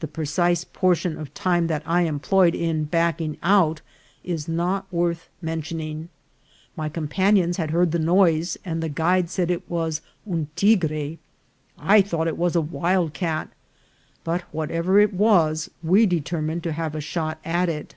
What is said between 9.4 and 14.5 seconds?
it was" un tigre." I thought it was a wildcat; but,